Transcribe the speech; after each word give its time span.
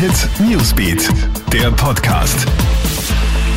Hit 0.00 0.30
Newsbeat, 0.40 1.10
der 1.52 1.70
Podcast. 1.72 2.46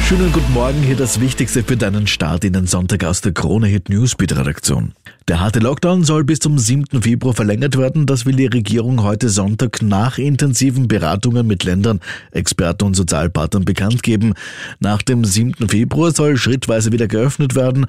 Schönen 0.03 0.29
guten 0.33 0.51
Morgen, 0.51 0.81
hier 0.81 0.97
das 0.97 1.21
Wichtigste 1.21 1.63
für 1.63 1.77
deinen 1.77 2.05
Start 2.05 2.43
in 2.43 2.51
den 2.51 2.67
Sonntag 2.67 3.05
aus 3.05 3.21
der 3.21 3.31
Krone 3.31 3.67
Hit 3.67 3.87
Newsbeat 3.87 4.35
Redaktion. 4.35 4.91
Der 5.29 5.39
harte 5.39 5.59
Lockdown 5.59 6.03
soll 6.03 6.25
bis 6.25 6.39
zum 6.39 6.59
7. 6.59 7.01
Februar 7.01 7.33
verlängert 7.33 7.77
werden. 7.77 8.05
Das 8.05 8.25
will 8.25 8.35
die 8.35 8.47
Regierung 8.47 9.03
heute 9.03 9.29
Sonntag 9.29 9.81
nach 9.81 10.17
intensiven 10.17 10.89
Beratungen 10.89 11.47
mit 11.47 11.63
Ländern, 11.63 12.01
Experten 12.31 12.87
und 12.87 12.95
Sozialpartnern 12.95 13.63
bekannt 13.63 14.03
geben. 14.03 14.33
Nach 14.81 15.01
dem 15.01 15.23
7. 15.23 15.69
Februar 15.69 16.11
soll 16.11 16.35
schrittweise 16.35 16.91
wieder 16.91 17.07
geöffnet 17.07 17.55
werden, 17.55 17.85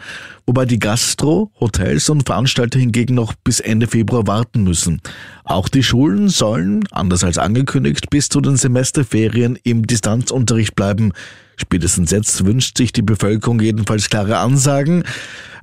wobei 0.46 0.64
die 0.64 0.78
Gastro, 0.78 1.50
Hotels 1.58 2.08
und 2.08 2.24
Veranstalter 2.24 2.78
hingegen 2.78 3.16
noch 3.16 3.34
bis 3.34 3.58
Ende 3.58 3.88
Februar 3.88 4.28
warten 4.28 4.62
müssen. 4.62 5.00
Auch 5.42 5.68
die 5.68 5.82
Schulen 5.82 6.28
sollen, 6.28 6.84
anders 6.92 7.24
als 7.24 7.38
angekündigt, 7.38 8.10
bis 8.10 8.28
zu 8.28 8.40
den 8.40 8.56
Semesterferien 8.56 9.58
im 9.64 9.84
Distanzunterricht 9.84 10.76
bleiben. 10.76 11.12
Spätestens 11.56 12.10
jetzt 12.10 12.44
wünscht 12.44 12.78
sich 12.78 12.92
die 12.92 13.02
Bevölkerung 13.02 13.60
jedenfalls 13.60 14.08
klare 14.08 14.38
Ansagen. 14.38 15.04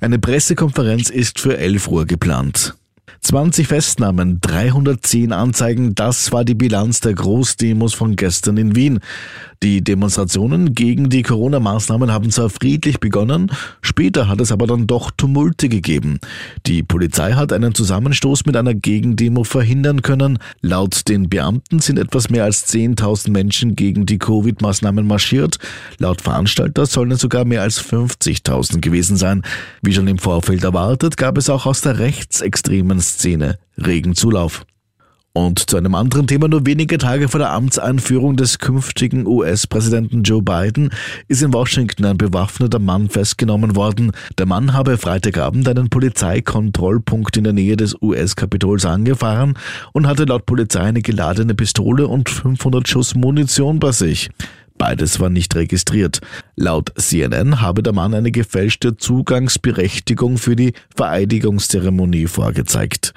Eine 0.04 0.18
Pressekonferenz 0.18 1.12
ist 1.12 1.40
für 1.40 1.60
11 1.60 1.88
Uhr 1.88 2.08
geplant. 2.08 2.76
20 3.22 3.68
Festnahmen, 3.68 4.40
310 4.42 5.34
Anzeigen, 5.34 5.96
das 5.96 6.32
war 6.32 6.46
die 6.46 6.56
Bilanz 6.56 7.02
der 7.02 7.14
Großdemos 7.14 7.94
von 7.94 8.16
gestern 8.16 8.58
in 8.58 8.76
Wien. 8.76 9.00
Die 9.64 9.84
Demonstrationen 9.84 10.74
gegen 10.74 11.12
die 11.12 11.22
Corona-Maßnahmen 11.22 12.12
haben 12.12 12.32
zwar 12.32 12.50
friedlich 12.50 13.00
begonnen, 13.00 13.52
später 13.84 14.28
hat 14.28 14.42
es 14.42 14.52
aber 14.52 14.66
dann 14.66 14.88
doch 14.88 15.12
Tumulte 15.12 15.70
gegeben. 15.70 16.20
Die 16.66 16.82
Polizei 16.82 17.34
hat 17.34 17.54
einen 17.54 17.76
Zusammenstoß 17.76 18.48
mit 18.48 18.58
einer 18.58 18.74
Gegendemo 18.74 19.44
verhindern 19.44 20.02
können. 20.02 20.40
Laut 20.62 21.08
den 21.10 21.30
Beamten 21.30 21.78
sind 21.78 22.00
etwas 22.00 22.32
mehr 22.32 22.46
als 22.46 22.74
10.000 22.74 23.30
Menschen 23.30 23.76
gegen 23.76 24.08
die 24.08 24.18
Covid-Maßnahmen 24.18 25.06
marschiert. 25.06 25.60
Laut 26.00 26.22
Veranstalter 26.22 26.88
sollen 26.88 27.12
es 27.12 27.22
sogar 27.22 27.46
mehr 27.46 27.62
als 27.62 27.80
50.000 27.80 28.82
gewesen 28.82 29.16
sein. 29.16 29.44
Wie 29.84 29.94
schon 29.94 30.08
im 30.08 30.18
Vorfeld 30.18 30.64
erwartet, 30.64 31.18
gab 31.18 31.38
es 31.38 31.52
auch 31.52 31.68
aus 31.68 31.82
der 31.82 32.00
rechtsextremen 32.00 33.00
Szene 33.02 33.58
regen 33.78 34.16
Zulauf. 34.16 34.66
Und 35.34 35.70
zu 35.70 35.78
einem 35.78 35.96
anderen 35.96 36.28
Thema, 36.28 36.50
nur 36.50 36.66
wenige 36.66 36.98
Tage 36.98 37.30
vor 37.30 37.40
der 37.40 37.54
Amtseinführung 37.54 38.36
des 38.36 38.60
künftigen 38.60 39.26
US-Präsidenten 39.26 40.24
Joe 40.24 40.42
Biden 40.42 40.90
ist 41.30 41.42
in 41.42 41.54
Washington 41.54 42.04
ein 42.04 42.18
bewaffneter 42.18 42.80
Mann 42.80 43.08
festgenommen 43.10 43.78
worden. 43.78 44.12
Der 44.38 44.46
Mann 44.46 44.74
habe 44.74 44.98
Freitagabend 44.98 45.70
einen 45.70 45.90
Polizeikontrollpunkt 45.90 47.38
in 47.38 47.46
der 47.46 47.54
Nähe 47.54 47.78
des 47.78 47.96
US-Kapitols 48.02 48.86
angefahren 48.86 49.58
und 49.94 50.06
hatte 50.06 50.26
laut 50.26 50.46
Polizei 50.46 50.82
eine 50.82 51.02
geladene 51.02 51.56
Pistole 51.56 52.08
und 52.08 52.30
500 52.30 52.86
Schuss 52.86 53.16
Munition 53.16 53.80
bei 53.80 53.94
sich. 53.94 54.32
Beides 54.78 55.20
war 55.20 55.30
nicht 55.30 55.56
registriert. 55.56 56.22
Laut 56.56 56.92
CNN 56.98 57.62
habe 57.62 57.84
der 57.84 57.94
Mann 57.94 58.14
eine 58.14 58.32
gefälschte 58.32 58.98
Zugangsberechtigung 58.98 60.38
für 60.38 60.56
die 60.56 60.74
Vereidigungszeremonie 60.96 62.28
vorgezeigt. 62.28 63.14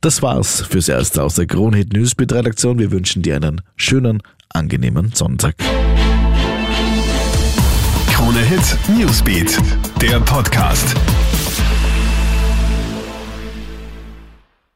Das 0.00 0.22
war's 0.22 0.62
fürs 0.62 0.88
Erste 0.88 1.22
aus 1.22 1.34
der 1.34 1.46
Kronhit 1.46 1.92
Newsbeat 1.92 2.32
Redaktion. 2.32 2.78
Wir 2.78 2.90
wünschen 2.90 3.22
dir 3.22 3.36
einen 3.36 3.60
schönen, 3.76 4.22
angenehmen 4.48 5.12
Sonntag. 5.14 5.56
Krone 8.10 8.40
Hit 8.40 8.78
Newsbeat, 8.96 9.58
der 10.00 10.20
Podcast. 10.20 10.96